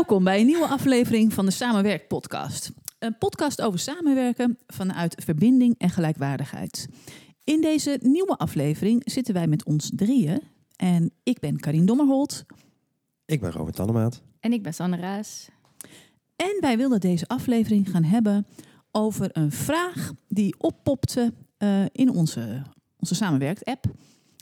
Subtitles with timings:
[0.00, 2.72] Welkom bij een nieuwe aflevering van de Samenwerk Podcast.
[2.98, 6.88] Een podcast over samenwerken vanuit verbinding en gelijkwaardigheid.
[7.44, 10.40] In deze nieuwe aflevering zitten wij met ons drieën.
[10.76, 12.44] En ik ben Karin Dommerholt.
[13.24, 14.22] Ik ben Robert Tannemaat.
[14.40, 15.48] En ik ben Sanne Raas.
[16.36, 18.46] En wij willen deze aflevering gaan hebben
[18.90, 22.62] over een vraag die oppopte uh, in onze,
[22.98, 23.84] onze Samenwerkt-app,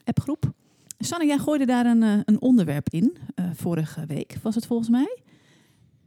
[0.04, 0.52] appgroep.
[0.98, 3.16] Sanne, jij gooide daar een, uh, een onderwerp in.
[3.34, 5.26] Uh, vorige week was het volgens mij.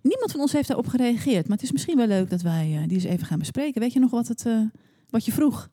[0.01, 1.47] Niemand van ons heeft daarop gereageerd.
[1.47, 3.81] Maar het is misschien wel leuk dat wij die eens even gaan bespreken.
[3.81, 4.45] Weet je nog wat, het,
[5.09, 5.69] wat je vroeg?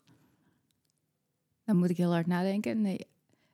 [1.63, 2.81] Dan moet ik heel hard nadenken.
[2.81, 3.07] Nee,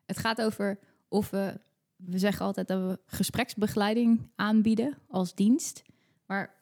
[0.05, 1.59] het gaat over of we...
[1.95, 5.83] We zeggen altijd dat we gespreksbegeleiding aanbieden als dienst.
[6.25, 6.55] Maar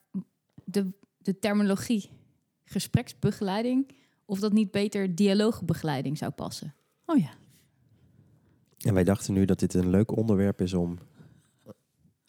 [0.65, 2.09] de, de terminologie
[2.63, 3.91] gespreksbegeleiding...
[4.25, 6.73] of dat niet beter dialoogbegeleiding zou passen.
[7.05, 7.29] Oh ja.
[8.79, 10.97] En wij dachten nu dat dit een leuk onderwerp is om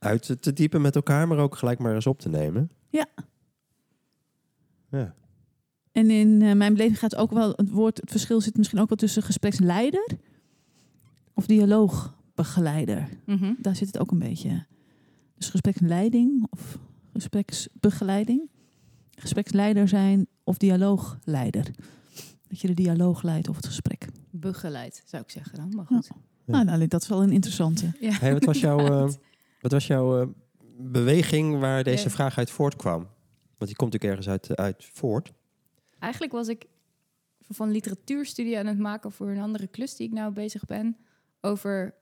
[0.04, 2.70] uit te diepen met elkaar, maar ook gelijk maar eens op te nemen.
[2.88, 3.06] Ja.
[4.90, 5.14] Ja.
[5.92, 8.88] En in uh, mijn beleving gaat ook wel het woord, het verschil zit misschien ook
[8.88, 10.16] wel tussen gespreksleider
[11.34, 13.08] of dialoogbegeleider.
[13.26, 13.56] Mm -hmm.
[13.58, 14.66] Daar zit het ook een beetje.
[15.34, 16.78] Dus gespreksleiding of
[17.12, 18.50] gespreksbegeleiding.
[19.10, 21.70] Gespreksleider zijn of dialoogleider.
[22.48, 24.06] Dat je de dialoog leidt of het gesprek.
[24.30, 25.74] Begeleid, zou ik zeggen dan.
[25.74, 26.06] Maar goed.
[26.06, 26.52] Ja.
[26.52, 27.92] Nou, nou, dat is wel een interessante.
[28.00, 28.12] Ja.
[28.12, 29.12] Hey, wat was jouw, uh,
[29.64, 30.26] wat was jouw uh,
[30.76, 32.10] beweging waar deze Ja.
[32.10, 33.08] vraag uit voortkwam?
[33.56, 35.32] Want die komt natuurlijk ergens uit, uit voort.
[35.98, 36.66] Eigenlijk was ik
[37.48, 40.96] van literatuurstudie aan het maken voor een andere klus die ik nou bezig ben.
[41.40, 41.94] Over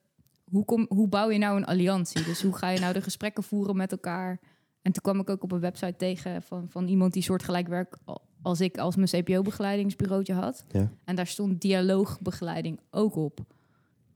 [0.45, 2.25] hoe, kom, hoe bouw je nou een alliantie?
[2.25, 4.41] Dus hoe ga je nou de gesprekken voeren met elkaar?
[4.83, 7.97] En toen kwam ik ook op een website tegen van, van iemand die soortgelijk werk
[8.43, 10.65] als ik als mijn CPO-begeleidingsbureautje had.
[10.69, 10.93] Ja.
[11.05, 13.41] En daar stond dialoogbegeleiding ook op.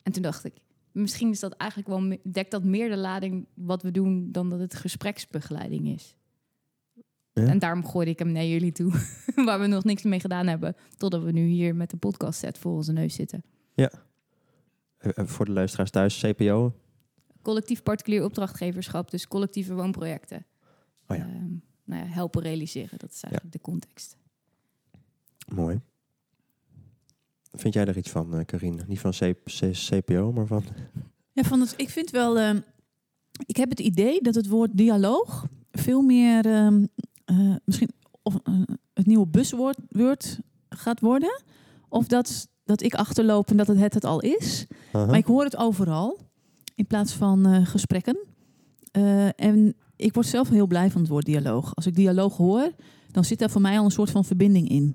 [0.03, 0.55] En toen dacht ik,
[0.97, 4.59] misschien is dat eigenlijk wel dekt dat meer de lading wat we doen dan dat
[4.59, 6.17] het gespreksbegeleiding is.
[7.33, 7.47] Ja.
[7.47, 8.93] En daarom gooide ik hem naar jullie toe,
[9.47, 12.59] waar we nog niks mee gedaan hebben, totdat we nu hier met de podcast set
[12.59, 13.43] voor onze neus zitten.
[15.07, 16.75] Eh, eh, voor de luisteraars thuis, CPO.
[17.43, 20.47] Collectief particulier opdrachtgeverschap, dus collectieve woonprojecten.
[21.07, 21.23] Oh ja.
[21.23, 21.53] Ehm,
[21.85, 24.17] nou ja, helpen realiseren, dat is eigenlijk de context.
[25.49, 25.81] Mooi.
[27.57, 28.83] Vind jij er iets van, eh Karine?
[28.87, 30.63] Niet van C- C- CPO, maar van...
[31.33, 32.39] Ja, van het, ik vind wel.
[32.39, 32.61] ehm,
[33.47, 36.85] ik heb het idee dat het woord dialoog veel meer ehm,
[37.25, 37.91] eh, misschien
[38.23, 38.55] of, eh,
[38.95, 41.43] het nieuwe buswoord woord gaat worden.
[41.89, 44.67] Of dat, dat ik achterloop en dat het het, het al is.
[45.07, 46.19] Maar ik hoor het overal
[46.75, 48.17] in plaats van eh, gesprekken.
[48.91, 51.75] Eh, en ik word zelf heel blij van het woord dialoog.
[51.75, 52.71] Als ik dialoog hoor,
[53.11, 54.95] dan zit daar voor mij al een soort van verbinding in.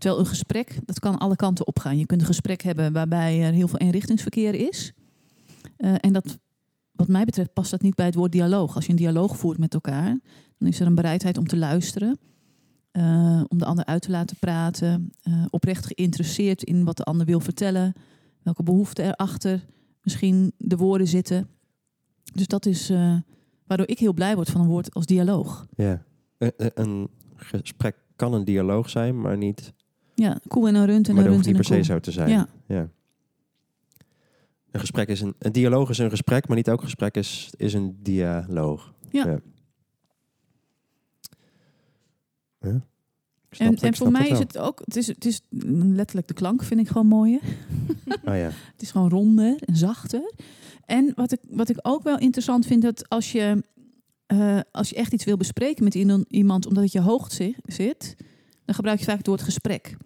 [0.00, 1.98] Terwijl een gesprek, dat kan alle kanten opgaan.
[1.98, 4.92] Je kunt een gesprek hebben waarbij er heel veel eenrichtingsverkeer is.
[5.76, 6.38] Eh, en dat,
[6.92, 8.74] wat mij betreft, past dat niet bij het woord dialoog.
[8.74, 10.18] Als je een dialoog voert met elkaar,
[10.58, 12.18] dan is er een bereidheid om te luisteren.
[12.90, 15.10] eh, om de ander uit te laten praten.
[15.22, 17.92] eh, oprecht geïnteresseerd in wat de ander wil vertellen.
[18.42, 19.66] Welke behoeften erachter
[20.02, 21.48] misschien de woorden zitten.
[22.34, 22.88] Dus dat is
[23.66, 25.66] waardoor ik heel blij word van een woord als dialoog.
[25.76, 26.02] Ja.
[26.74, 29.72] Een gesprek kan een dialoog zijn, maar niet...
[30.20, 31.98] Ja, koe en een rund en maar een dat hoeft rund niet per se zo
[32.00, 32.28] te zijn.
[32.28, 32.48] Ja.
[32.66, 32.88] Ja.
[34.70, 35.34] Een gesprek is een...
[35.38, 38.92] Een dialoog is een gesprek, maar niet elk gesprek is, is een dialoog.
[39.10, 39.26] Ja.
[39.26, 39.38] Ja.
[42.60, 42.80] Ja.
[43.48, 46.34] Ik snap En, en voor mij is het ook, het is, het is letterlijk de
[46.34, 47.40] klank vind ik gewoon mooier.
[48.24, 48.50] Oh ja.
[48.72, 50.32] Het is gewoon ronder en zachter.
[50.84, 53.64] En wat ik, wat ik ook wel interessant vind, dat als je,
[54.26, 55.94] eh, als je echt iets wil bespreken met
[56.28, 58.16] iemand- omdat het je hoog zi- zit,
[58.64, 59.96] dan gebruik je vaak het woord gesprek.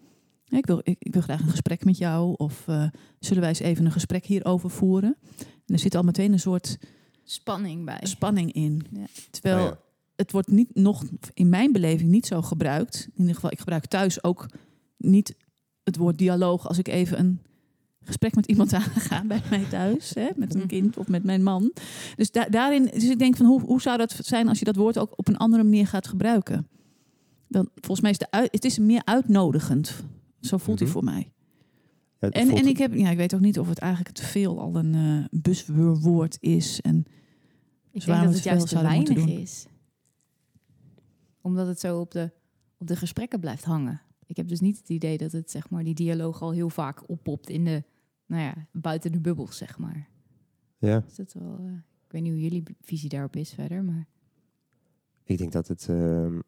[0.57, 2.87] Ik wil, ik, ik wil graag een gesprek met jou, of eh,
[3.19, 5.15] zullen wij eens even een gesprek hierover voeren?
[5.37, 6.77] En er zit al meteen een soort
[7.23, 7.99] Spanning bij.
[8.01, 8.81] spanning in.
[8.91, 9.05] Ja.
[9.31, 9.79] Terwijl Oh ja.
[10.15, 13.07] het wordt niet nog in mijn beleving niet zo gebruikt.
[13.13, 14.45] In ieder geval, ik gebruik thuis ook
[14.97, 15.35] niet
[15.83, 17.39] het woord dialoog als ik even een
[18.03, 21.71] gesprek met iemand aanga bij mij thuis, hè, met een kind of met mijn man.
[22.15, 24.75] Dus da- daarin, dus ik denk van hoe, hoe zou dat zijn als je dat
[24.75, 26.67] woord ook op een andere manier gaat gebruiken?
[27.47, 30.03] Dan volgens mij is de uit, het is meer uitnodigend.
[30.45, 30.97] Zo voelt hij Mhm.
[30.97, 31.31] voor mij.
[32.19, 34.59] Ja, En, en ik heb, ja, ik weet ook niet of het eigenlijk te veel
[34.59, 36.81] al een eh buswoord is.
[36.81, 37.05] En
[37.91, 39.65] Ik denk dat het juist te weinig is.
[41.41, 42.31] Omdat het zo op de,
[42.77, 44.01] op de gesprekken blijft hangen.
[44.25, 47.09] Ik heb dus niet het idee dat het, zeg maar, die dialoog al heel vaak
[47.09, 47.83] oppopt in de,
[48.25, 50.09] nou ja, buiten de bubbels, zeg maar.
[50.77, 51.03] ja.
[51.07, 51.65] Is dat wel, eh,
[52.05, 54.07] ik weet niet hoe jullie visie daarop is verder, maar...
[55.23, 55.89] Ik denk dat het.
[55.89, 56.39] ehm,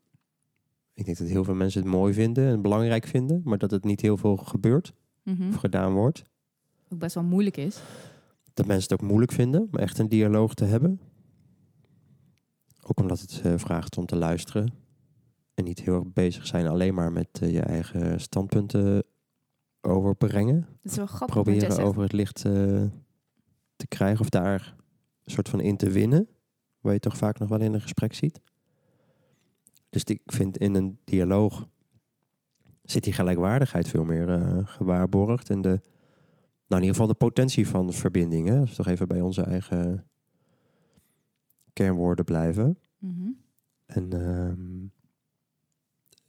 [0.97, 3.83] ik denk dat heel veel mensen het mooi vinden en belangrijk vinden, maar dat het
[3.83, 5.47] niet heel veel gebeurt Mhm.
[5.47, 6.23] of gedaan wordt.
[6.89, 7.81] Ook best wel moeilijk is.
[8.53, 10.99] Dat mensen het ook moeilijk vinden om echt een dialoog te hebben.
[12.83, 14.73] Ook omdat het eh, vraagt om te luisteren.
[15.53, 19.03] En niet heel erg bezig zijn alleen maar met eh, je eigen standpunten
[19.81, 20.55] overbrengen.
[20.81, 21.35] Het is wel grappig.
[21.35, 22.51] Proberen zegt- over het licht eh,
[23.75, 24.75] te krijgen of daar
[25.23, 26.27] een soort van in te winnen.
[26.81, 28.39] Waar je toch vaak nog wel in een gesprek ziet.
[29.89, 31.67] Dus ik vind in een dialoog
[32.83, 35.49] zit die gelijkwaardigheid veel meer eh, gewaarborgd.
[35.49, 35.79] En de,
[36.67, 38.47] nou in ieder geval de potentie van verbinding.
[38.47, 38.59] Hè?
[38.59, 40.07] Als we toch even bij onze eigen
[41.73, 42.79] kernwoorden blijven.
[42.97, 43.29] Mhm.
[43.85, 44.85] En, ehm,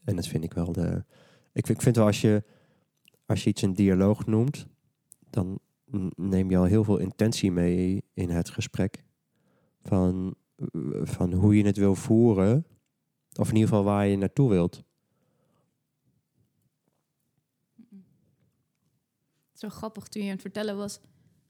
[0.04, 1.04] en dat vind ik wel de.
[1.52, 2.44] Ik vind, ik vind wel als je,
[3.26, 4.66] als je iets een dialoog noemt,
[5.30, 5.58] dan
[6.16, 9.04] neem je al heel veel intentie mee in het gesprek.
[9.82, 10.34] Van,
[11.02, 12.66] van hoe je het wil voeren,
[13.38, 14.82] of in ieder geval waar je naartoe wilt.
[19.52, 21.00] Zo grappig, toen je aan het vertellen was,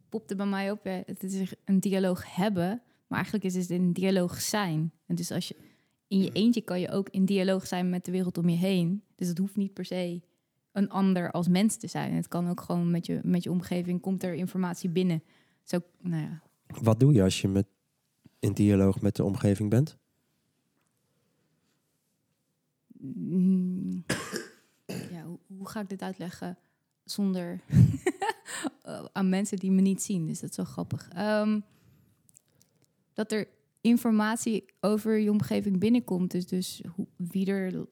[0.09, 0.85] popte bij mij op.
[0.85, 4.93] Het is een dialoog hebben, maar eigenlijk is het een dialoog zijn.
[5.07, 5.57] En dus als je
[6.09, 9.03] in je eentje kan je ook in dialoog zijn met de wereld om je heen.
[9.15, 10.21] Dus het hoeft niet per se
[10.73, 12.13] een ander als mens te zijn.
[12.13, 15.23] Het kan ook gewoon met je, met je omgeving, komt er informatie binnen.
[15.63, 17.67] Zo, nou ja, Wat doe je als je met,
[18.39, 19.99] in dialoog met de omgeving bent?
[22.99, 24.05] Mm,
[24.87, 25.25] ja,
[25.69, 26.59] ga ik dit uitleggen
[27.05, 27.61] zonder
[28.83, 30.27] eh, aan mensen die me niet zien?
[30.27, 31.09] Dus dat is wel grappig.
[31.09, 31.61] Ehm,
[33.13, 33.49] dat er
[33.81, 36.31] informatie over je omgeving binnenkomt.
[36.31, 37.87] Dus, dus hoe, wie er.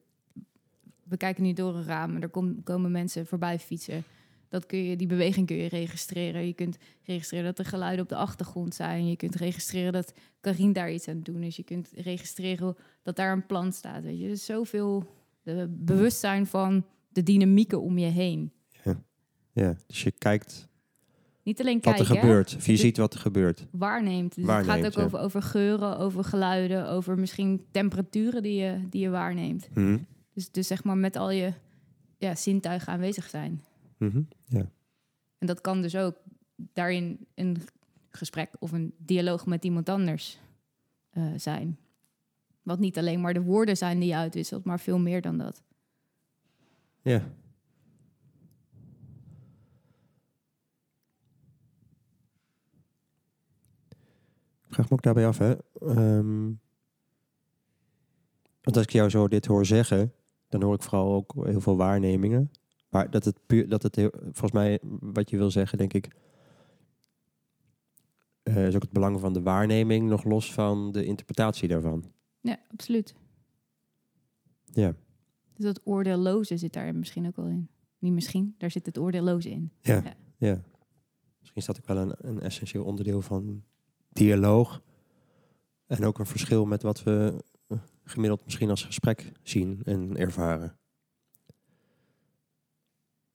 [1.03, 4.05] We kijken nu door een raam en er kom- komen mensen voorbij fietsen.
[4.49, 6.47] Dat kun je, die beweging kun je registreren.
[6.47, 9.09] Je kunt registreren dat er geluiden op de achtergrond zijn.
[9.09, 11.57] Je kunt registreren dat Karien daar iets aan het doen is.
[11.57, 14.03] Je kunt registreren dat daar een plant staat.
[14.03, 14.29] Weet je?
[14.29, 15.07] Dus zoveel
[15.43, 16.85] eh, bewustzijn van
[17.17, 18.53] de dynamieken om je heen.
[19.53, 20.69] Ja, dus je kijkt
[21.43, 22.55] Niet alleen wat kijken, er hè, gebeurt.
[22.57, 23.67] Of je Dit- ziet wat er gebeurt.
[23.71, 24.35] waarneemt.
[24.35, 25.03] Dus het gaat ook ja.
[25.03, 29.69] over, over geuren, over geluiden, over misschien temperaturen die je, die je waarneemt.
[29.73, 29.99] Hm?
[30.33, 31.53] Dus, dus zeg maar met al je
[32.19, 33.63] ja, zintuigen aanwezig zijn.
[33.99, 34.23] Mhm.
[34.45, 34.71] Ja.
[35.39, 36.17] En dat kan dus ook
[36.57, 37.57] daarin een
[38.11, 40.39] gesprek of een dialoog met iemand anders
[41.11, 41.79] eh, zijn.
[42.63, 45.63] Wat niet alleen maar de woorden zijn die je uitwisselt, maar veel meer dan dat.
[47.07, 47.23] Ja.
[54.67, 55.55] Ik vraag me ook daarbij af, hè.
[55.81, 56.45] Ehm,
[58.63, 60.13] want als ik jou zo dit hoor zeggen,
[60.49, 62.51] dan hoor ik vooral ook heel veel waarnemingen.
[62.89, 66.09] Maar dat het puur, dat het heel, volgens mij, wat je wil zeggen, denk ik,
[68.43, 72.13] eh, is ook het belang van de waarneming nog los van de interpretatie daarvan.
[72.41, 73.15] Ja, absoluut.
[74.65, 74.95] Ja.
[75.57, 77.69] Dus dat oordeelloze zit daar misschien ook wel in.
[77.99, 79.73] Niet misschien, daar zit het oordeelloze in.
[79.81, 80.15] Ja, Ja.
[80.37, 80.63] ja.
[81.39, 83.65] Misschien is dat ook wel een, een essentieel onderdeel van
[84.09, 84.83] dialoog.
[85.87, 90.79] En ook een verschil met wat we eh, gemiddeld misschien als gesprek zien en ervaren.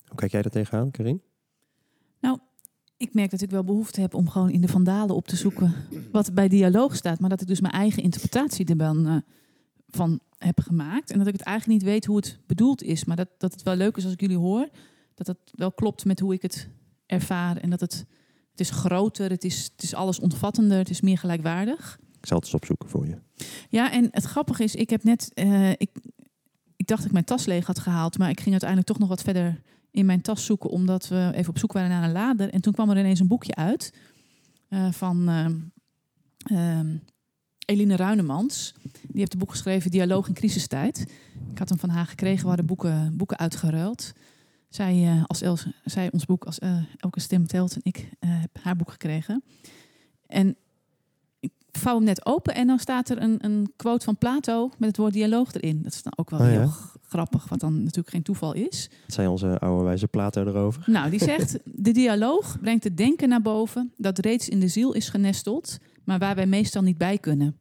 [0.06, 1.22] Hoe kijk jij daar tegenaan, Karin?
[3.02, 5.74] Ik merk dat ik wel behoefte heb om gewoon in de vandalen op te zoeken
[6.12, 7.20] wat bij dialoog staat.
[7.20, 9.16] Maar dat ik dus mijn eigen interpretatie er dan eh,
[9.88, 11.12] van heb gemaakt.
[11.12, 13.06] En dat ik het eigenlijk niet weet hoe het bedoeld is.
[13.06, 14.70] Maar dat, dat het wel leuk is als ik jullie hoor.
[15.14, 16.70] Dat het wel klopt met hoe ik het
[17.06, 17.58] ervaar.
[17.58, 18.06] En dat het,
[18.52, 22.00] het is groter, het is, het is alles omvattender, het is meer gelijkwaardig.
[22.20, 23.18] Ik zal het eens opzoeken voor je.
[23.70, 25.90] Ja, en het grappige is, ik heb net, eh, ik,
[26.76, 29.10] ik dacht dat ik mijn tas leeg had gehaald, maar ik ging uiteindelijk toch nog
[29.10, 32.50] wat verder in mijn tas zoeken, omdat we even op zoek waren naar een lader.
[32.50, 33.94] En toen kwam er ineens een boekje uit
[34.68, 35.60] eh, van ehm,
[36.58, 36.98] ehm,
[37.72, 38.74] Eline Ruinemans.
[38.92, 41.06] Die heeft een boek geschreven, Dialoog in crisistijd.
[41.52, 44.14] Ik had hem van haar gekregen, we hadden boeken, boeken uitgeruild.
[44.70, 48.30] Zij, eh, als Els, zij ons boek als eh, Elke Stem Telt en ik eh,
[48.42, 49.44] heb haar boek gekregen.
[50.28, 50.56] En
[51.40, 54.88] ik vouw hem net open en dan staat er een, een quote van Plato met
[54.88, 55.84] het woord dialoog erin.
[55.84, 56.72] Dat is dan ook wel Oh heel
[57.08, 58.90] grappig, wat dan natuurlijk geen toeval is.
[59.06, 60.84] Wat zei onze oude wijze Plato erover?
[60.86, 64.94] Nou, die zegt: De dialoog brengt het denken naar boven dat reeds in de ziel
[64.94, 67.58] is genesteld, maar waar wij meestal niet bij kunnen.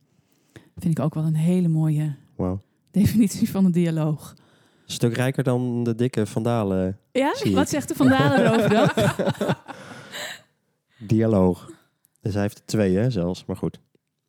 [0.76, 2.62] Vind ik ook wel een hele mooie Wauw.
[2.90, 4.34] definitie van een dialoog.
[4.86, 8.88] Een stuk rijker dan de dikke vandalen Ja, wat zegt de Vandalen erover dan?
[11.08, 11.70] dialoog.
[12.20, 13.44] Dus hij heeft er twee, hè, zelfs.
[13.44, 13.80] Maar goed.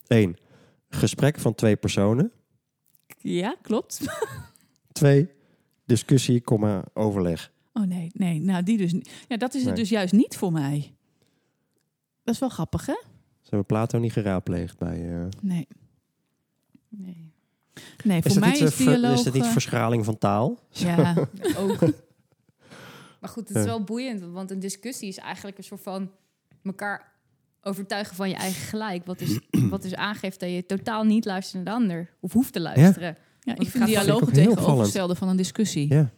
[0.07, 0.37] Eén.
[0.89, 2.31] Gesprek van twee personen.
[3.17, 4.01] Ja, klopt.
[4.91, 5.29] Twee.
[5.85, 7.51] Discussie, comma, overleg.
[7.73, 8.95] Oh nee, nee, nou die dus.
[9.27, 9.79] Ja, dat is het Nee.
[9.79, 10.95] dus juist niet voor mij.
[12.23, 12.95] Dat is wel grappig, hè?
[13.51, 15.09] Ze hebben Plato niet geraadpleegd bij...
[15.09, 15.67] eh, Nee,
[16.89, 17.31] Nee.
[18.03, 19.17] nee Is voor dat, mij niet, is ver- dialoog...
[19.17, 20.59] is dat niet eh, verschraling van taal?
[20.69, 21.15] ja,
[21.57, 21.79] Ook.
[23.19, 26.11] Maar goed, het is wel boeiend, want een discussie is eigenlijk een soort van
[26.63, 27.11] elkaar
[27.61, 29.05] overtuigen van je eigen gelijk.
[29.05, 29.39] Wat dus,
[29.69, 32.09] wat dus aangeeft dat je totaal niet luistert naar de ander.
[32.19, 33.17] Of hoeft te luisteren.
[33.39, 35.93] Ja, ik vind dialoog het tegenovergestelde van een discussie.
[35.93, 36.11] Ja.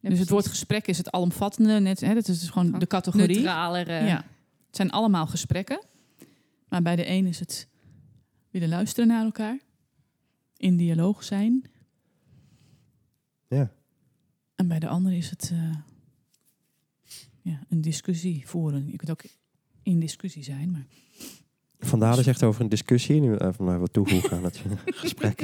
[0.00, 1.80] Dus het woord gesprek is het alomvattende.
[1.80, 3.26] Net, hè, dat is dus gewoon de categorie.
[3.36, 4.04] neutraler.
[4.04, 4.16] Ja.
[4.66, 5.80] Het zijn allemaal gesprekken.
[6.70, 7.68] Maar bij de een is het
[8.50, 9.58] willen luisteren naar elkaar.
[10.56, 11.64] In dialoog zijn.
[13.48, 13.72] Ja.
[14.54, 15.74] En bij de ander is het eh,
[17.42, 18.90] ja, een discussie voeren.
[18.90, 19.24] Je kunt ook
[19.82, 20.70] in discussie zijn.
[20.70, 20.86] Maar
[21.78, 23.20] Van Dalen zegt over een discussie.
[23.20, 25.40] Nu even maar wat toevoegen aan het gesprek.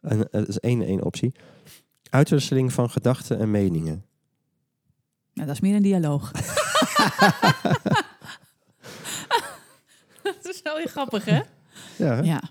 [0.00, 1.32] En, eh, dat is één, één optie.
[2.10, 4.04] Uitwisseling van gedachten en meningen.
[5.32, 6.30] nou, dat is meer een dialoog.
[10.52, 11.40] dat is wel heel grappig, hè?
[11.98, 12.20] Ja, hè?
[12.20, 12.42] Ja.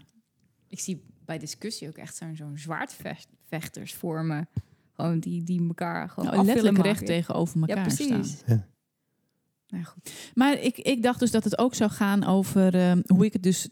[0.67, 4.49] Ik zie bij discussie ook echt zo'n zo'n zwaardvechters vormen.
[4.93, 8.37] Gewoon die, die elkaar gewoon Nou, letterlijk recht tegenover elkaar Ja, precies.
[8.37, 8.55] staan.
[8.57, 8.67] Ja.
[9.67, 10.11] Nou, goed.
[10.33, 13.43] Maar ik, ik dacht dus dat het ook zou gaan over eh, hoe ik het
[13.43, 13.69] dus...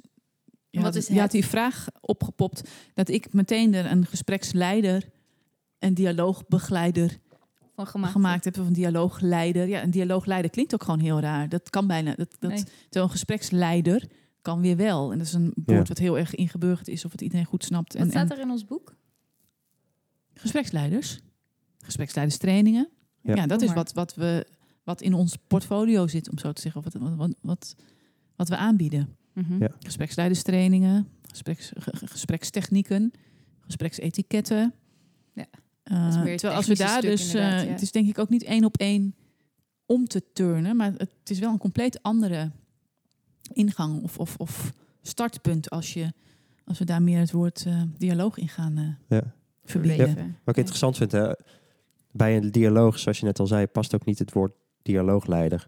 [0.70, 5.10] Je, Wat had, is je had die vraag opgepopt dat ik meteen er een gespreksleider,
[5.80, 7.20] een dialoogbegeleider
[7.86, 8.12] Van gemaakt.
[8.14, 8.58] gemaakt heb.
[8.60, 9.68] Of een dialoogleider.
[9.68, 11.50] Ja, een dialoogleider klinkt ook gewoon heel raar.
[11.50, 12.16] Dat kan bijna.
[12.16, 12.64] Dat, dat, Nee.
[12.64, 14.08] Terwijl een gespreksleider
[14.42, 15.12] kan weer wel.
[15.12, 15.84] En dat is een woord Ja.
[15.84, 17.94] wat heel erg ingeburgerd is of het iedereen goed snapt.
[17.94, 18.96] Wat En, staat er in ons boek?
[20.34, 21.20] gespreksleiders,
[21.80, 22.90] gespreksleiderstrainingen.
[23.22, 23.36] Ja.
[23.36, 24.48] Ja, dat is wat, wat, we,
[24.84, 26.82] wat in ons portfolio zit, om zo te zeggen.
[26.84, 27.76] Wat, wat, wat,
[28.36, 29.16] wat we aanbieden.
[29.34, 29.62] Mhm.
[29.62, 29.70] Ja.
[29.80, 33.12] Gespreksleiderstrainingen, gespreks, ge- ge- gesprekstechnieken,
[33.60, 34.74] gespreksetiketten.
[35.90, 37.72] Eh, terwijl als we daar dus, eh, ja.
[37.72, 39.16] het is denk ik ook niet één op één
[39.86, 42.52] om te turnen, maar het is wel een compleet andere
[43.54, 46.14] ingang of, of, of startpunt als, je,
[46.66, 49.34] als we daar meer het woord eh, dialoog in gaan eh, Ja.
[49.64, 50.16] verbinden.
[50.44, 51.32] Wat ik interessant vind, hè,
[52.12, 55.66] bij een dialoog, zoals je net al zei, past ook niet het woord dialoogleider.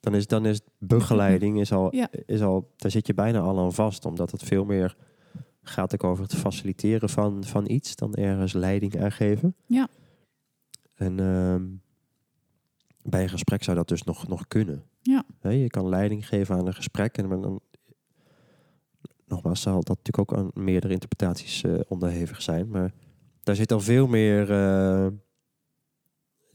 [0.00, 2.08] Dan is, dan is begeleiding, is al, Ja.
[2.26, 4.96] is al, daar zit je bijna al aan vast, omdat het veel meer
[5.68, 9.54] gaat ook over het faciliteren van, van iets dan ergens leiding aan geven.
[9.66, 9.88] Ja.
[10.94, 11.64] En ehm,
[13.02, 14.84] bij een gesprek zou dat dus nog, nog kunnen.
[15.00, 15.24] Ja.
[15.40, 17.60] Hè, je kan leiding geven aan een gesprek en dan,
[19.26, 22.92] nogmaals, zal dat natuurlijk ook aan meerdere interpretaties eh, onderhevig zijn, maar
[23.42, 24.50] daar zit al veel meer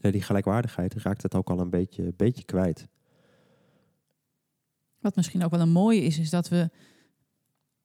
[0.02, 2.88] ja, die gelijkwaardigheid raakt het ook al een beetje, beetje kwijt.
[4.98, 6.70] Wat misschien ook wel een mooie is, is dat we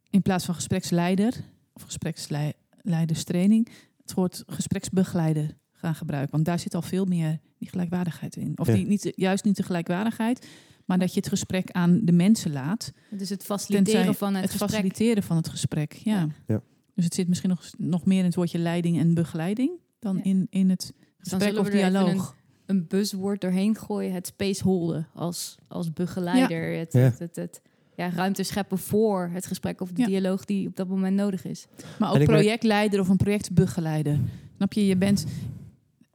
[0.10, 1.34] in plaats van gespreksleider
[1.74, 3.68] of gespreksleiderstraining
[4.02, 6.32] het woord gespreksbegeleider gaan gebruiken.
[6.32, 8.54] Want daar zit al veel meer die gelijkwaardigheid in.
[8.60, 8.74] Of Ja.
[8.74, 10.48] die, niet, juist niet de gelijkwaardigheid,
[10.86, 12.92] maar dat je het gesprek aan de mensen laat.
[13.10, 14.70] Dus het faciliteren van het, Het, gesprek.
[14.70, 16.16] faciliteren van het gesprek, ja.
[16.20, 16.28] Ja.
[16.48, 16.62] Ja.
[16.96, 20.24] Dus het zit misschien nog, nog meer in het woordje leiding en begeleiding dan Ja.
[20.24, 22.36] in, in het gesprek zullen of we er even dialoog.
[22.66, 24.14] Een buzzwoord doorheen gooien.
[24.14, 26.78] Het spaceholden als, als begeleider.
[26.78, 27.62] Het, het, het-
[27.98, 30.08] ja, ruimte scheppen voor het gesprek of de Ja.
[30.08, 31.68] dialoog die op dat moment nodig is.
[32.00, 34.20] Maar ook projectleider of een projectbegeleider.
[34.56, 34.86] Snap je?
[34.86, 35.25] Je bent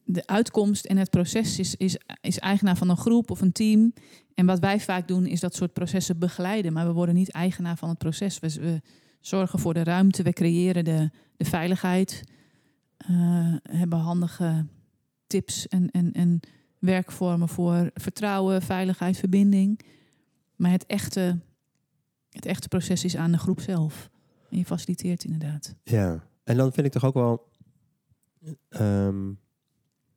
[0.05, 3.93] de uitkomst en het proces is, is, is eigenaar van een groep of een team.
[4.35, 6.73] En wat wij vaak doen is dat soort processen begeleiden.
[6.73, 8.39] Maar we worden niet eigenaar van het proces.
[8.39, 8.81] We, we
[9.21, 12.23] zorgen voor de ruimte, we creëren de, de veiligheid.
[12.97, 14.67] eh, hebben handige
[15.27, 16.41] tips en, en, en
[16.79, 19.81] werkvormen voor vertrouwen, veiligheid, verbinding.
[20.57, 21.39] Maar het echte,
[22.33, 24.11] het echte proces is aan de groep zelf.
[24.51, 25.75] En je faciliteert inderdaad.
[25.83, 27.49] Ja, en dan vind ik toch ook wel
[28.69, 29.33] ehm,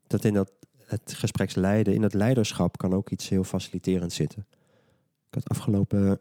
[0.07, 0.51] dat in dat
[0.85, 4.45] het gespreksleiden, in dat leiderschap kan ook iets heel faciliterends zitten.
[5.27, 6.19] Ik had afgelopen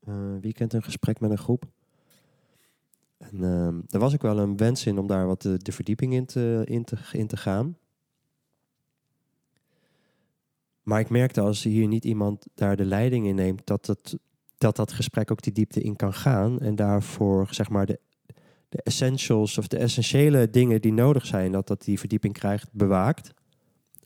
[0.00, 1.70] eh, weekend een gesprek met een groep.
[3.18, 6.12] En ehm er was ook wel een wens in om daar wat de, de verdieping
[6.12, 7.76] in te, in, te, in te gaan.
[10.82, 14.18] Maar ik merkte als hier niet iemand daar de leiding in neemt, dat, het,
[14.58, 16.60] dat dat gesprek ook die diepte in kan gaan.
[16.60, 18.00] En daarvoor zeg maar de
[18.68, 23.34] de essentials of de essentiële dingen die nodig zijn, dat dat die verdieping krijgt, bewaakt.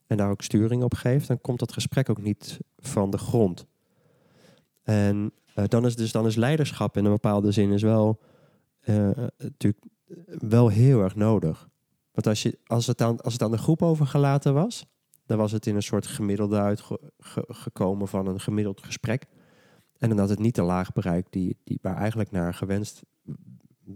[0.07, 3.67] En daar ook sturing op geeft, dan komt dat gesprek ook niet van de grond.
[4.83, 8.21] En eh, dan is dus dan is leiderschap in een bepaalde zin is wel
[8.81, 9.85] eh, natuurlijk
[10.27, 11.69] wel heel erg nodig.
[12.13, 14.87] Want als, je, als, het aan, als het aan de groep overgelaten was,
[15.27, 19.27] dan was het in een soort gemiddelde uitgekomen van een gemiddeld gesprek.
[20.03, 23.03] En dan had het niet de laag bereikt die, die waar eigenlijk naar gewenst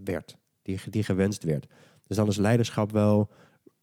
[0.03, 1.67] werd die, die gewenst werd.
[2.07, 3.29] Dus dan is leiderschap wel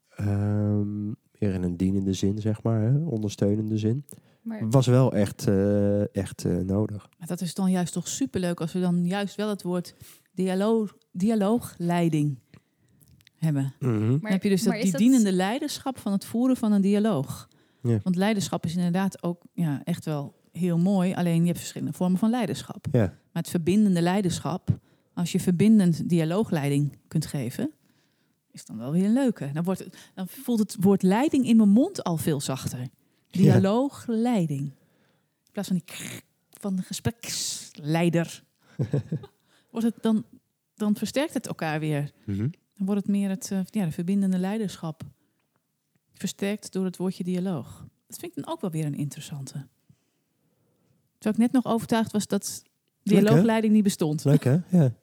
[0.09, 1.07] ehm
[1.39, 2.99] meer in een dienende zin, zeg maar, hè?
[2.99, 4.05] ondersteunende zin.
[4.43, 7.09] Maar Was wel echt, eh, echt eh, nodig.
[7.19, 9.95] Maar dat is dan juist toch superleuk als we dan juist wel het woord
[10.33, 12.39] dialoog, dialoogleiding
[13.37, 13.75] hebben.
[13.79, 16.73] Maar- dan heb je dus dat, maar die dat- dienende leiderschap van het voeren van
[16.73, 17.49] een dialoog.
[17.83, 18.01] Ja.
[18.03, 21.15] Want leiderschap is inderdaad ook ja, echt wel heel mooi.
[21.15, 22.87] Alleen je hebt verschillende vormen van leiderschap.
[22.93, 23.01] Ja.
[23.01, 24.79] Maar het verbindende leiderschap,
[25.15, 27.73] als je verbindend dialoogleiding kunt geven,
[28.51, 29.51] is dan wel weer een leuke.
[29.53, 32.89] Dan, wordt het, dan voelt het woord leiding in mijn mond al veel zachter.
[33.31, 34.61] Dialoogleiding.
[34.61, 36.23] In plaats van die krrr
[36.65, 38.45] van de gespreksleider.
[39.71, 40.25] wordt het dan,
[40.75, 42.11] dan versterkt het elkaar weer.
[42.25, 42.49] Mhm.
[42.77, 45.03] Dan wordt het meer het eh, ja, de verbindende leiderschap.
[46.13, 47.87] Versterkt door het woordje dialoog.
[48.07, 49.67] Dat vind ik dan ook wel weer een interessante.
[51.25, 52.63] Terwijl ik net nog overtuigd was dat
[53.03, 54.25] dialoogleiding niet bestond.
[54.25, 54.57] Leuk hè?
[54.69, 54.93] Ja.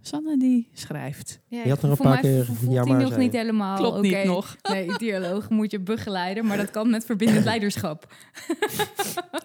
[0.00, 1.40] Sanne die schrijft.
[1.46, 4.06] Ja, Je had nog een paar keer ja maar nog zei niet helemaal Klopt oké.
[4.06, 4.56] niet nog.
[4.72, 8.14] Nee, dialoog moet je begeleiden, maar dat kan met verbindend leiderschap.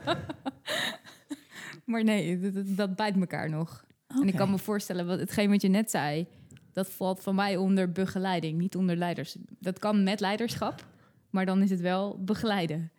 [1.86, 3.86] maar nee, dat, dat, dat bijt elkaar nog.
[4.08, 6.28] En ik kan me voorstellen, wat, hetgeen wat je net zei,
[6.74, 9.36] dat valt van mij onder begeleiding, niet onder leiders.
[9.60, 10.86] Dat kan met leiderschap,
[11.30, 12.92] maar dan is het wel begeleiden.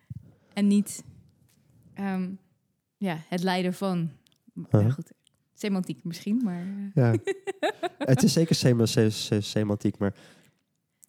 [0.53, 1.03] En niet
[1.99, 2.29] ehm,
[2.97, 4.09] ja, het leiden van.
[4.71, 5.11] Ja, goed,
[5.53, 6.61] semantiek misschien, maar
[6.93, 7.15] eh, Ja.
[8.11, 10.17] het is zeker sema- se- se- semantiek, maar het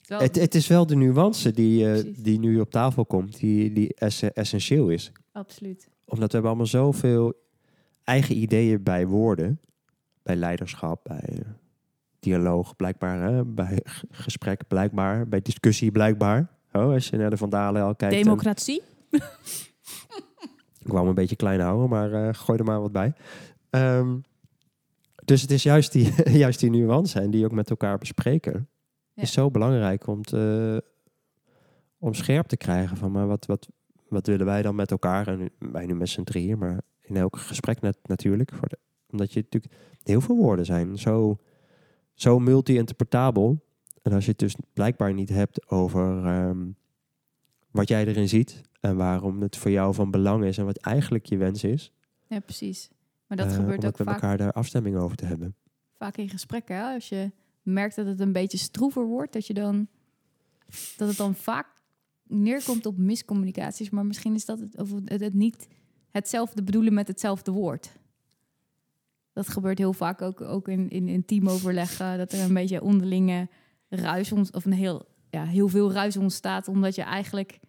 [0.02, 2.16] is wel- het, het is wel de nuance die, Precies.
[2.16, 5.12] die nu op tafel komt, die, die ess- essentieel is.
[5.32, 5.88] absoluut.
[6.04, 7.34] Omdat we hebben allemaal zoveel
[8.04, 9.60] eigen ideeën bij woorden,
[10.22, 11.38] bij leiderschap, bij eh,
[12.20, 13.78] dialoog blijkbaar, hè, bij
[14.10, 16.48] gesprek blijkbaar, bij discussie blijkbaar.
[16.72, 18.14] Oh, als je naar de Vandalen al kijkt.
[18.14, 18.82] en- Democratie.
[20.80, 23.12] Ik wou hem een beetje klein houden, maar eh, gooi er maar wat bij.
[23.70, 24.18] Ehm,
[25.24, 26.12] dus het is juist die,
[26.44, 28.68] juist die nuance en die ook met elkaar bespreken.
[29.14, 29.22] Ja.
[29.22, 30.84] Is zo belangrijk om, te,
[31.98, 33.68] om scherp te krijgen van maar wat, wat,
[34.08, 35.28] wat willen wij dan met elkaar.
[35.28, 38.52] En nu- wij nu met z'n drieën, maar in elk gesprek net, natuurlijk.
[38.54, 38.78] Voor de,
[39.10, 40.98] omdat je natuurlijk heel veel woorden zijn.
[40.98, 41.38] Zo,
[42.14, 43.64] zo multi-interpretabel.
[44.02, 46.58] En als je het dus blijkbaar niet hebt over ehm,
[47.70, 51.26] wat jij erin ziet en waarom het voor jou van belang is en wat eigenlijk
[51.26, 51.92] je wens is.
[52.26, 52.90] Ja, precies.
[53.26, 55.54] Maar dat eh, gebeurt ook met vaak, elkaar daar afstemming over te hebben.
[55.96, 56.76] vaak in gesprekken.
[56.76, 56.94] Hè?
[56.94, 57.30] Als je
[57.62, 59.88] merkt dat het een beetje stroever wordt, dat, je dan,
[60.96, 61.66] dat het dan vaak
[62.26, 63.90] neerkomt op miscommunicaties.
[63.90, 65.68] Maar misschien is dat het, of het, het niet
[66.10, 67.98] hetzelfde bedoelen met hetzelfde woord.
[69.32, 72.18] Dat gebeurt heel vaak ook, ook in, in, in teamoverleggen.
[72.18, 73.48] Dat er een beetje onderlinge
[73.88, 76.68] ruis of een heel, ja, heel veel ruis ontstaat.
[76.68, 77.60] Omdat je eigenlijk,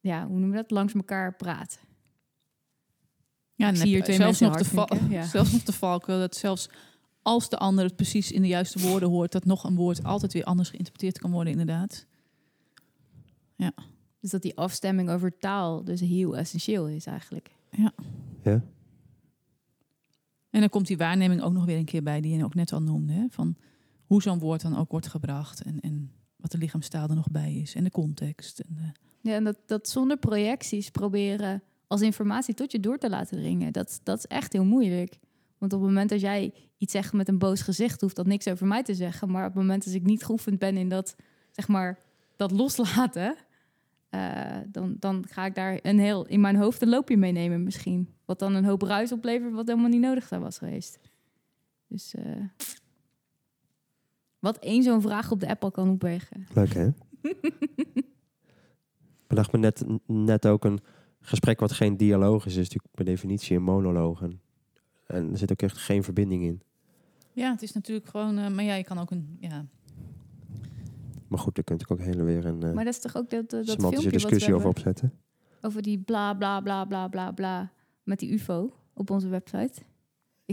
[0.00, 1.80] ja, hoe noem je dat, langs elkaar praat.
[3.54, 5.26] Ja, Ik dan zie hier heb je twee zelfs nog, de ja.
[5.26, 6.68] zelfs nog de valkuil dat zelfs
[7.22, 10.32] als de ander het precies in de juiste woorden hoort, dat nog een woord altijd
[10.32, 12.06] weer anders geïnterpreteerd kan worden, inderdaad.
[14.20, 17.50] Dus dat die afstemming over taal dus heel essentieel is eigenlijk.
[17.70, 17.92] Ja?
[20.50, 22.72] En dan komt die waarneming ook nog weer een keer bij, die je ook net
[22.72, 23.12] al noemde.
[23.12, 23.26] Hè?
[23.30, 23.56] Van
[24.04, 27.54] hoe zo'n woord dan ook wordt gebracht en, en wat de lichaamstaal er nog bij
[27.54, 28.58] is en de context.
[28.58, 28.92] En de,
[29.30, 33.72] Ja, en dat, dat zonder projecties proberen als informatie tot je door te laten dringen,
[33.72, 35.18] dat, dat is echt heel moeilijk.
[35.58, 38.48] Want op het moment dat jij iets zegt met een boos gezicht, hoeft dat niks
[38.48, 39.30] over mij te zeggen.
[39.30, 41.16] Maar op het moment dat ik niet geoefend ben in dat,
[41.50, 41.98] zeg maar,
[42.36, 43.36] dat loslaten,
[44.08, 48.08] eh, dan, dan ga ik daar een heel in mijn hoofd een loopje meenemen misschien.
[48.24, 50.98] Wat dan een hoop ruis oplevert, wat helemaal niet nodig zou was geweest.
[51.88, 52.42] Dus eh,
[54.42, 56.46] wat één zo'n vraag op de app al kan opwegen.
[56.54, 56.88] Leuk hè?
[59.26, 60.80] Bedacht me net, net ook een
[61.20, 64.22] gesprek wat geen dialoog is, is natuurlijk per definitie een monoloog.
[64.22, 64.40] En,
[65.06, 66.62] en er zit ook echt geen verbinding in.
[67.32, 69.66] ja, het is natuurlijk gewoon, eh, maar ja, je kan ook een, ja,
[71.28, 73.30] Maar goed, daar kunt ik ook hele weer een eh, Maar dat is toch ook
[73.30, 75.12] dat, dat, semantische filmpje wat we discussie over opzetten.
[75.60, 79.82] over die bla bla bla bla bla bla met die UFO op onze website.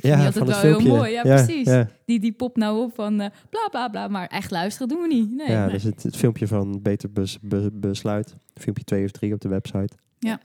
[0.04, 0.98] Ik Ja, vind die van altijd het wel heel filmpje.
[0.98, 1.12] mooi.
[1.12, 1.68] Ja, Ja, precies.
[1.68, 1.88] ja.
[2.06, 5.08] Die, die pop nou op van eh, bla bla bla, maar echt luisteren doen we
[5.08, 5.32] niet.
[5.32, 5.50] Nee.
[5.52, 5.72] ja, nee.
[5.74, 8.36] dus het, het filmpje van Beter Bes, Be- Besluit.
[8.54, 9.94] Filmpje 2 of 3 op de website.
[10.20, 10.40] Ja.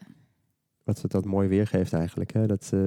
[0.85, 2.33] Wat het dat mooi weergeeft eigenlijk.
[2.33, 2.47] Hè?
[2.47, 2.81] Dat, eh,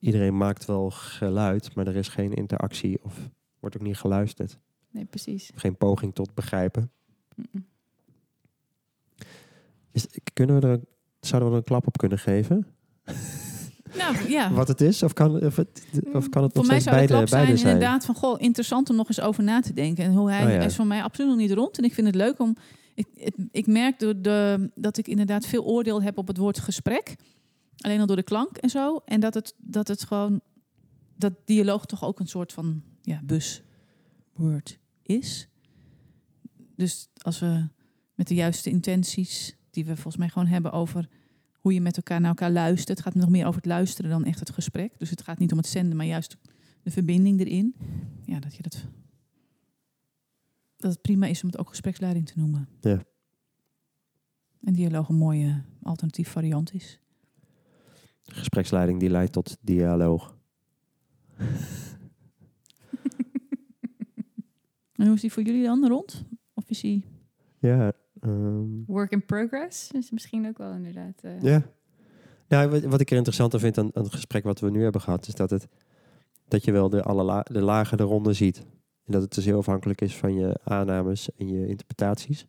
[0.00, 4.58] iedereen maakt wel geluid, maar er is geen interactie of wordt ook niet geluisterd.
[4.90, 5.50] Nee, precies.
[5.54, 6.90] Geen poging tot begrijpen.
[9.92, 10.80] Is, kunnen we er,
[11.20, 12.66] zouden we er een klap op kunnen geven?
[13.96, 14.52] nou ja.
[14.52, 15.02] Wat het is?
[15.02, 17.42] Of kan, of het, of kan het Voor nog mij zou de beide, klap zijn
[17.44, 17.72] beide zijn?
[17.74, 20.04] inderdaad van, goh, interessant om nog eens over na te denken.
[20.04, 20.56] En hoe hij, Oh ja.
[20.56, 21.78] hij is voor mij absoluut nog niet rond.
[21.78, 22.56] En ik vind het leuk om,
[22.94, 26.58] ik, het- ik merk door de, dat ik inderdaad veel oordeel heb op het woord
[26.58, 27.14] gesprek.
[27.76, 29.00] Alleen al door de klank en zo.
[29.04, 30.40] En dat het, dat het gewoon,
[31.16, 35.48] dat dialoog toch ook een soort van, ja, busword is.
[36.76, 37.66] Dus als we
[38.14, 41.08] met de juiste intenties, die we volgens mij gewoon hebben over
[41.66, 42.88] hoe je met elkaar naar elkaar luistert.
[42.88, 44.98] Het gaat nog meer over het luisteren dan echt het gesprek.
[44.98, 46.36] Dus het gaat niet om het zenden, maar juist
[46.82, 47.74] de verbinding erin.
[48.24, 48.84] Ja, dat je dat.
[50.76, 52.68] Dat het prima is om het ook gespreksleiding te noemen.
[52.80, 53.02] Ja.
[54.60, 57.00] En dialoog een mooie alternatief variant is.
[58.22, 60.36] Gespreksleiding die leidt tot dialoog.
[64.96, 66.24] En hoe is die voor jullie dan rond?
[66.54, 67.04] Of is die...
[67.58, 67.92] Ja.
[68.26, 71.20] Ehm, Work in progress is misschien ook wel inderdaad.
[71.22, 71.62] eh, Ja.
[72.48, 75.00] Nou, wat, wat ik er interessanter vind aan, aan het gesprek wat we nu hebben
[75.00, 75.68] gehad, is dat, het,
[76.48, 78.58] dat je wel de, alle la, de lagen eronder ziet.
[79.04, 82.46] En dat het dus heel afhankelijk is van je aannames en je interpretaties.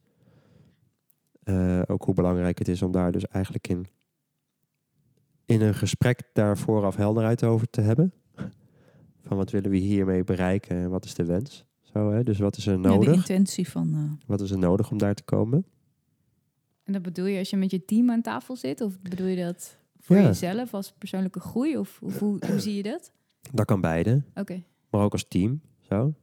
[1.43, 3.87] Eh, ook hoe belangrijk het is om daar dus eigenlijk in,
[5.45, 8.13] in een gesprek daar vooraf helderheid over te hebben.
[9.27, 11.65] Van wat willen we hiermee bereiken en wat is de wens.
[11.97, 12.23] Zo, hè?
[12.23, 13.13] Dus wat is er Ja, de nodig?
[13.15, 13.93] intentie van...
[13.93, 15.65] eh, wat is er nodig om daar te komen?
[16.83, 18.81] En dat bedoel je als je met je team aan tafel zit?
[18.81, 20.21] Of bedoel je dat voor Ja.
[20.21, 21.77] jezelf als persoonlijke groei?
[21.77, 23.11] Of, of hoe, hoe zie je dat?
[23.53, 24.23] Dat kan beide.
[24.35, 24.63] Oké.
[24.89, 25.61] maar ook als team.
[25.89, 26.13] Zo.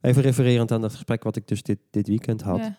[0.00, 2.58] Even refererend aan dat gesprek wat ik dus dit, dit weekend had.
[2.58, 2.78] Ja.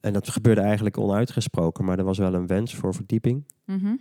[0.00, 3.44] En dat gebeurde eigenlijk onuitgesproken, maar er was wel een wens voor verdieping.
[3.64, 3.96] Mhm.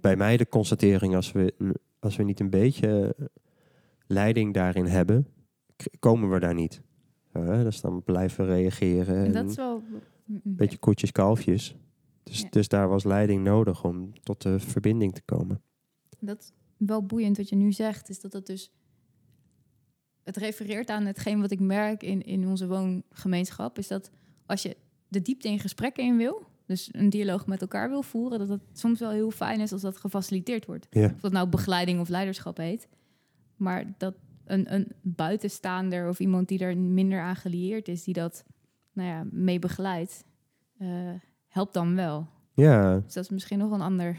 [0.00, 1.54] Bij mij de constatering, als we,
[2.00, 3.16] als we niet een beetje
[4.08, 5.26] leiding daarin hebben,
[5.98, 6.80] komen we daar niet.
[7.32, 7.64] Hè?
[7.64, 9.16] Dus dan blijven reageren.
[9.16, 9.82] En En dat is wel...
[10.28, 11.76] Een beetje koetjes, kalfjes.
[12.22, 12.48] Dus, Ja.
[12.50, 15.62] dus daar was leiding nodig om tot de verbinding te komen.
[16.18, 18.72] Dat is wel boeiend wat je nu zegt, is dat het dus...
[20.24, 24.10] Het refereert aan hetgeen wat ik merk in, in onze woongemeenschap, is dat
[24.46, 24.76] als je
[25.08, 28.60] de diepte in gesprekken in wil, dus een dialoog met elkaar wil voeren, dat het
[28.72, 30.86] soms wel heel fijn is als dat gefaciliteerd wordt.
[30.90, 31.12] Ja.
[31.14, 32.88] Of dat nou begeleiding of leiderschap heet.
[33.58, 38.44] Maar dat een, een buitenstaander of iemand die er minder aan gelieerd is, die dat
[38.92, 40.24] nou ja, mee begeleidt,
[40.78, 40.88] eh,
[41.48, 42.26] helpt dan wel.
[42.54, 44.18] Ja, Dus dat is misschien nog een ander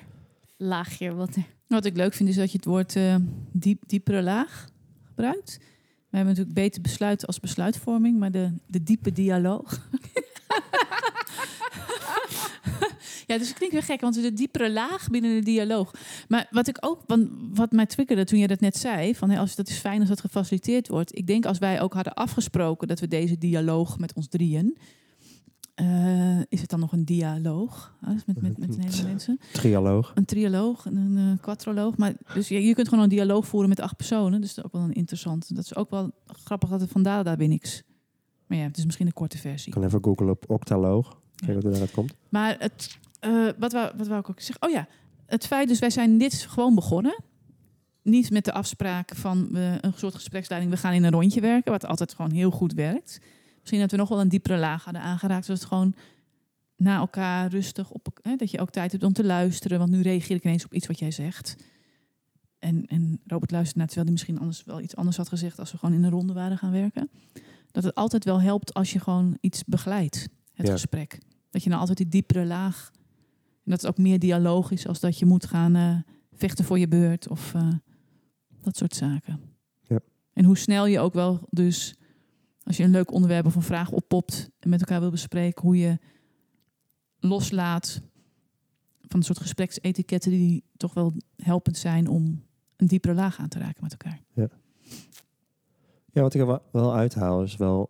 [0.57, 3.15] laagje wat er Wat ik leuk vind is dat je het woord eh,
[3.51, 4.67] diep, diepere laag
[5.03, 5.57] gebruikt.
[6.09, 9.71] We hebben natuurlijk beter besluiten als besluitvorming, maar de, de diepe dialoog.
[13.29, 15.91] ja, dus het klinkt weer gek, want de diepere laag binnen de dialoog.
[16.27, 19.39] Maar wat ik ook, want wat mij triggerde toen je dat net zei, van hè,
[19.39, 21.17] als dat is fijn als dat gefaciliteerd wordt.
[21.17, 24.77] Ik denk als wij ook hadden afgesproken dat we deze dialoog met ons drieën,
[25.75, 27.93] eh, is het dan nog een dialoog?
[28.07, 30.11] Dus met, met, met een hele mensen trialoog.
[30.15, 31.97] een trialoog en een eh quadroloog.
[31.97, 34.41] Maar dus je, je kunt gewoon een dialoog voeren met acht personen.
[34.41, 35.55] Dus dat is ook wel een interessant.
[35.55, 37.83] Dat is ook wel grappig dat het vandaar daar weer niks.
[38.47, 39.73] Maar ja, het is misschien een korte Ik versie.
[39.73, 41.07] kan even googlen op octaloog.
[41.09, 41.17] Ja.
[41.35, 42.13] Kijken wat er daaruit komt.
[42.29, 44.67] Maar het, eh, wat, wou, wat wou ik ook zeggen?
[44.67, 44.87] Oh ja,
[45.25, 47.23] het feit dus wij zijn dit gewoon begonnen.
[48.01, 50.73] Niet met de afspraak van een soort gespreksleiding.
[50.73, 53.19] We gaan in een rondje werken, wat altijd gewoon heel goed werkt.
[53.59, 55.45] Misschien dat we nog wel een diepere laag hadden aangeraakt.
[55.45, 55.95] Zodat het gewoon
[56.75, 58.19] na elkaar rustig op...
[58.21, 59.79] Hè, dat je ook tijd hebt om te luisteren.
[59.79, 61.55] Want nu reageer ik ineens op iets wat jij zegt.
[62.59, 65.59] En, en Robert luistert naar terwijl hij misschien anders wel iets anders had gezegd...
[65.59, 67.09] als we gewoon in een ronde waren gaan werken.
[67.71, 70.71] Dat het altijd wel helpt als je gewoon iets begeleidt, het Ja.
[70.73, 71.19] gesprek.
[71.49, 72.91] Dat je nou altijd die diepere laag...
[73.69, 75.97] Dat het ook meer dialoog is als dat je moet gaan eh,
[76.33, 77.69] vechten voor je beurt of eh,
[78.61, 79.39] dat soort zaken.
[79.81, 79.99] Ja.
[80.33, 81.95] En hoe snel je ook wel dus,
[82.63, 85.77] als je een leuk onderwerp of een vraag oppopt en met elkaar wil bespreken, hoe
[85.77, 85.97] je
[87.19, 88.01] loslaat
[89.01, 92.43] van een soort gespreksetiketten die toch wel helpend zijn om
[92.75, 94.21] een diepere laag aan te raken met elkaar.
[96.11, 97.89] Ja, wat ik er wel- uithaal is wel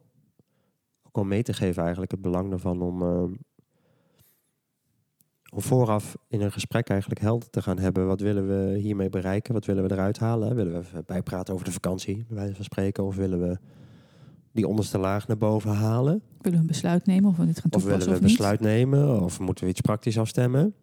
[1.03, 3.33] ook om mee te geven eigenlijk het belang ervan om, ehm,
[5.53, 8.07] om vooraf in een gesprek eigenlijk helder te gaan hebben.
[8.07, 9.53] Wat willen we hiermee bereiken?
[9.53, 10.55] Wat willen we eruit halen?
[10.55, 13.03] Willen we even bijpraten over de vakantie, bij wijze van spreken?
[13.03, 13.57] Of willen we
[14.51, 16.21] die onderste laag naar boven halen?
[16.37, 18.59] Willen we een besluit nemen of we dit gaan Of willen toepassen we een besluit
[18.59, 19.21] nemen?
[19.21, 20.73] Of moeten we iets praktisch afstemmen?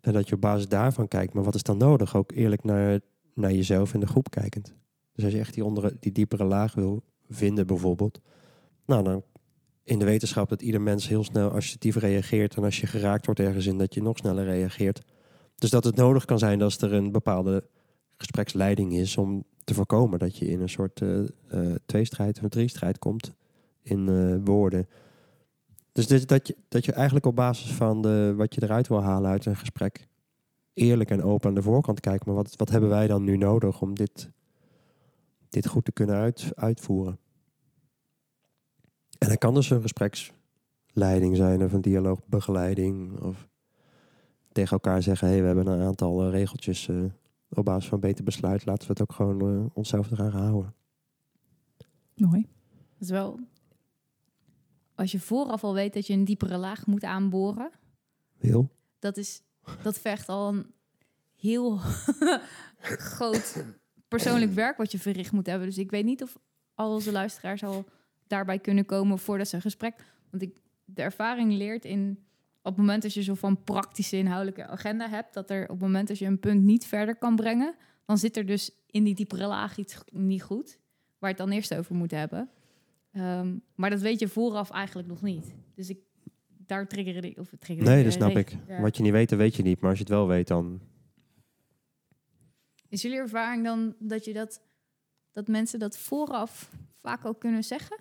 [0.00, 2.16] En dat je op basis daarvan kijkt, maar wat is dan nodig?
[2.16, 3.00] Ook eerlijk naar,
[3.34, 4.74] naar jezelf en de groep kijkend.
[5.12, 8.20] Dus als je echt die, onder, die diepere laag wil vinden bijvoorbeeld.
[8.86, 9.22] Nou, dan
[9.88, 12.54] in de wetenschap dat ieder mens heel snel assertief reageert.
[12.54, 15.02] En als je geraakt wordt ergens in, dat je nog sneller reageert.
[15.54, 17.64] Dus dat het nodig kan zijn als er een bepaalde
[18.16, 22.98] gespreksleiding is om te voorkomen dat je in een soort eh eh, tweestrijd of driestrijd
[22.98, 23.34] komt
[23.82, 24.88] in eh, woorden.
[25.92, 29.30] Dus dat, je, dat je eigenlijk op basis van de, wat je eruit wil halen
[29.30, 30.08] uit een gesprek
[30.74, 32.26] eerlijk en open aan de voorkant kijkt.
[32.26, 34.30] Maar wat, wat hebben wij dan nu nodig om dit,
[35.48, 37.18] dit goed te kunnen uit, uitvoeren?
[39.18, 43.20] En dat kan dus een gespreksleiding zijn of een dialoogbegeleiding.
[43.20, 43.48] Of
[44.52, 47.04] tegen elkaar zeggen, hey, we hebben een aantal eh, regeltjes eh,
[47.48, 48.66] op basis van beter besluit.
[48.66, 50.74] Laten we het ook gewoon eh, onszelf eraan houden.
[52.14, 52.46] Mooi.
[52.70, 53.40] Dat is wel...
[54.94, 57.70] Als je vooraf al weet dat je een diepere laag moet aanboren,
[58.36, 58.70] Wil?
[58.98, 59.42] dat, is,
[59.82, 60.66] dat vergt al een
[61.36, 61.76] heel
[62.80, 63.64] groot
[64.08, 65.66] persoonlijk werk wat je verricht moet hebben.
[65.66, 66.38] Dus ik weet niet of
[66.74, 67.84] al onze luisteraars al
[68.28, 69.94] daarbij kunnen komen voordat ze een gesprek...
[70.30, 72.18] Want ik, de ervaring leert in...
[72.62, 75.80] op het moment dat je zo van praktische inhoudelijke agenda hebt, dat er op het
[75.80, 79.14] moment dat je een punt niet verder kan brengen, dan zit er dus in die
[79.14, 80.78] diepere laag iets niet goed,
[81.18, 82.50] waar het dan eerst over moet hebben.
[83.12, 85.54] Ehm, maar dat weet je vooraf eigenlijk nog niet.
[85.74, 85.98] Dus ik,
[86.66, 88.56] daar triggeren die, of triggeren Nee, dat eh, snap ik.
[88.66, 88.80] ja.
[88.80, 89.80] Wat je niet weet, dat weet je niet.
[89.80, 90.80] Maar als je het wel weet, dan...
[92.88, 94.60] Is jullie ervaring dan dat je dat,
[95.32, 97.98] dat mensen dat vooraf vaak ook kunnen zeggen?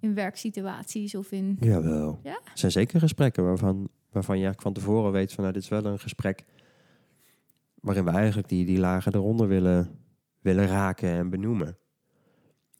[0.00, 1.56] In werksituaties of in.
[1.60, 2.20] Jawel.
[2.22, 2.40] Ja?
[2.44, 5.42] Er zijn zeker gesprekken waarvan, waarvan je eigenlijk van tevoren weet van...
[5.42, 6.44] Nou, dit is wel een gesprek
[7.74, 9.98] waarin we eigenlijk die, die lagen eronder willen,
[10.40, 11.76] willen raken en benoemen.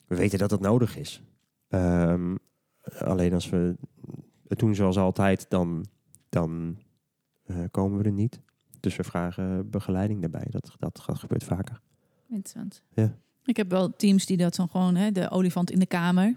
[0.06, 1.22] We weten dat het nodig is.
[1.68, 2.35] Ehm,
[2.98, 3.76] alleen als we
[4.48, 5.87] het doen zoals altijd, dan,
[6.28, 6.78] dan
[7.44, 8.40] eh, komen we er niet.
[8.80, 10.46] Dus we vragen begeleiding daarbij.
[10.48, 11.80] Dat, dat gebeurt vaker.
[12.28, 12.83] Interessant.
[13.44, 16.37] Ik heb wel teams die dat dan gewoon, hè, de olifant in de kamer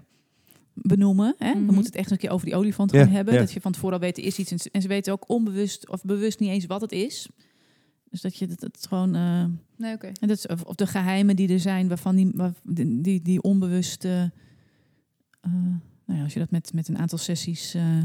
[0.74, 1.34] benoemen.
[1.38, 1.50] Hè?
[1.50, 1.58] Mhm.
[1.66, 3.34] We moeten het echt een keer over die olifant Ja, gaan hebben.
[3.34, 3.40] ja.
[3.40, 4.50] Dat je van tevoren al weet, er is iets.
[4.50, 7.28] En ze- En ze weten ook onbewust of bewust niet eens wat het is.
[8.10, 9.14] Dus dat je het, het gewoon...
[9.14, 9.44] eh,
[9.76, 10.06] Nee, oké.
[10.06, 13.22] en dat is, of, of de geheimen die er zijn, waarvan die, waar, die, die,
[13.22, 14.04] die onbewust...
[14.04, 14.24] eh,
[16.06, 17.98] nou ja, als je dat met, met een aantal sessies eh,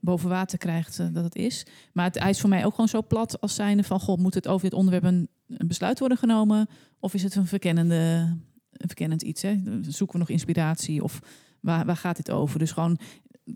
[0.00, 1.66] boven water krijgt, dat het is.
[1.92, 4.00] Maar het ijs voor mij ook gewoon zo plat als zijnde van...
[4.00, 6.68] God, moet het over dit onderwerp een, een besluit worden genomen?
[6.98, 7.94] Of is het een, verkennende,
[8.72, 9.42] een verkennend iets?
[9.42, 9.56] Hè?
[9.82, 11.02] Zoeken we nog inspiratie?
[11.02, 11.20] Of
[11.66, 12.58] waar, waar gaat dit over?
[12.58, 12.98] Dus gewoon...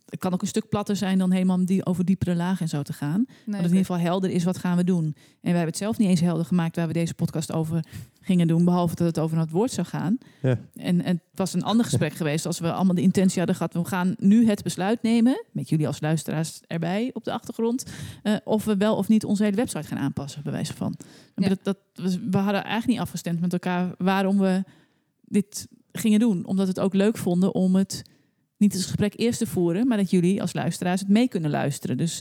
[0.06, 2.82] Het kan ook een stuk platter zijn dan helemaal die, over diepere lagen en zo
[2.82, 3.24] te gaan.
[3.26, 5.04] Nee, Dat het in ieder geval helder is, wat gaan we doen?
[5.04, 7.84] En wij hebben het zelf niet eens helder gemaakt waar we deze podcast over
[8.20, 8.64] gingen doen.
[8.64, 10.18] Behalve dat het over het woord zou gaan.
[10.42, 10.58] Ja.
[10.74, 13.72] En, en het was een ander gesprek geweest als we allemaal de intentie hadden gehad.
[13.74, 17.84] We gaan nu het besluit nemen, met jullie als luisteraars erbij op de achtergrond.
[18.22, 20.96] eh, of we wel of niet onze hele website gaan aanpassen, bij wijze van.
[21.34, 21.54] Ja.
[21.62, 21.78] Dat,
[22.30, 24.64] we hadden eigenlijk niet afgestemd met elkaar waarom we
[25.24, 26.44] dit gingen doen.
[26.44, 28.02] Omdat we het ook leuk vonden om het
[28.56, 31.96] niet het gesprek eerst te voeren, maar dat jullie als luisteraars het mee kunnen luisteren.
[31.96, 32.20] Dus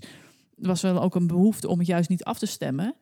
[0.61, 2.95] er was wel ook een behoefte om het juist niet af te stemmen.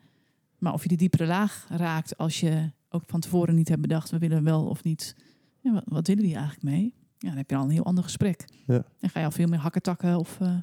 [0.58, 4.10] Maar of je die diepere laag raakt als je ook van tevoren niet hebt bedacht,
[4.10, 5.15] we willen wel of niet.
[5.60, 6.93] Ja, wat, wat willen die eigenlijk mee?
[7.17, 8.45] Ja, dan heb je al een heel ander gesprek.
[8.65, 8.86] Ja.
[8.99, 10.39] Dan ga je al veel meer hakken takken of...
[10.39, 10.58] eh,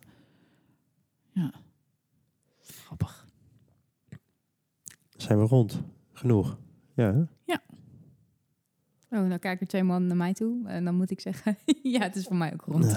[1.32, 1.52] ja,
[2.62, 3.26] grappig.
[5.16, 5.80] Zijn we rond?
[6.12, 6.58] Genoeg?
[6.94, 7.28] Ja?
[9.14, 10.68] Oh, dan kijken twee mannen naar mij toe.
[10.68, 12.96] En dan moet ik zeggen, ja, het is voor mij ook rond.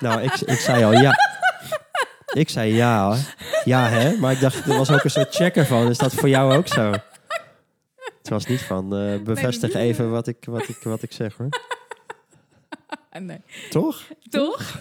[0.00, 1.14] Nou, ik, ik zei al ja.
[2.32, 3.16] Ik zei ja hoor.
[3.64, 5.88] Ja hè, maar ik dacht, er was ook een soort checker van.
[5.88, 6.90] Is dat voor jou ook zo?
[8.18, 11.48] Het was niet van, eh, bevestig even wat ik, wat, ik, wat ik zeg hoor.
[13.20, 13.40] Nee.
[13.70, 14.02] Toch?
[14.30, 14.80] Toch?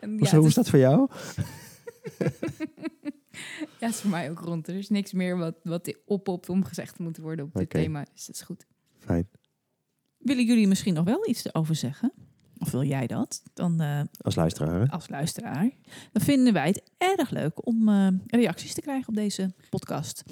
[0.00, 1.08] ja, Hoe, is dat voor jou?
[3.80, 4.68] Ja, is voor mij ook rond.
[4.68, 8.04] Er is niks meer wat, wat oppopt om gezegd te moeten worden op dit thema.
[8.14, 8.66] Dus dat is goed.
[8.98, 9.28] Fijn.
[10.18, 12.12] Willen jullie misschien nog wel iets erover zeggen?
[12.58, 13.42] Of wil jij dat?
[13.54, 14.80] Dan eh, Als luisteraar.
[14.80, 14.86] hè?
[14.90, 15.70] als luisteraar.
[16.12, 20.22] Dan vinden wij het erg leuk om eh, reacties te krijgen op deze podcast.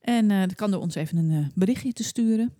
[0.00, 2.54] En eh dat kan door ons even een berichtje te sturen.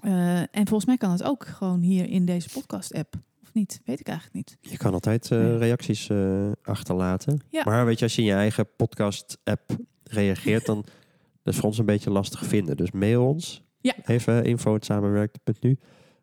[0.00, 3.14] Eh, en volgens mij kan het ook gewoon hier in deze podcast-app.
[3.54, 3.80] Of niet?
[3.84, 4.70] Weet ik eigenlijk niet.
[4.72, 5.56] Je kan altijd eh, Ja.
[5.56, 7.40] reacties eh, achterlaten.
[7.48, 7.62] Ja.
[7.64, 10.84] Maar weet je, als je in je eigen podcast-app reageert, dan
[11.42, 12.76] dat is voor ons een beetje lastig vinden.
[12.76, 13.62] Dus mail ons.
[13.80, 13.94] Ja.
[14.06, 15.78] Even info.samenwerk.nu.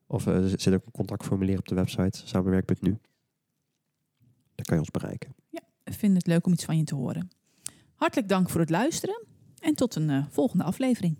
[0.07, 2.97] Of eh, er zit ook een contactformulier op de website samenwerk.nu.
[4.55, 5.35] Dan kan je ons bereiken.
[5.83, 7.29] Ik vind het leuk om iets van je te horen.
[7.95, 9.23] Hartelijk dank voor het luisteren.
[9.59, 11.17] En tot een eh, volgende aflevering.